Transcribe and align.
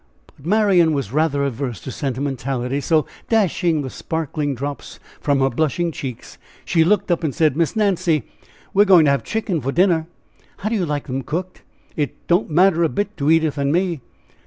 But 0.35 0.47
Marian 0.47 0.93
was 0.93 1.11
rather 1.11 1.43
averse 1.43 1.79
to 1.81 1.91
sentimentality, 1.91 2.81
so 2.81 3.05
dashing 3.29 3.83
the 3.83 3.89
sparkling 3.91 4.55
drops 4.55 4.99
from 5.19 5.41
her 5.41 5.49
blushing 5.51 5.91
cheeks, 5.91 6.39
she 6.65 6.83
looked 6.83 7.11
up 7.11 7.23
and 7.23 7.35
said: 7.35 7.55
"Miss 7.55 7.75
Nancy, 7.75 8.23
we 8.73 8.81
are 8.81 8.85
going 8.87 9.05
to 9.05 9.11
have 9.11 9.23
chickens 9.23 9.61
for 9.61 9.71
dinner. 9.71 10.07
How 10.57 10.69
do 10.69 10.75
you 10.75 10.87
like 10.87 11.05
them 11.05 11.21
cooked? 11.21 11.61
It 11.95 12.25
don't 12.25 12.49
matter 12.49 12.83
a 12.83 12.89
bit 12.89 13.15
to 13.17 13.29
Edith 13.29 13.59
and 13.59 13.71
me." 13.71 14.01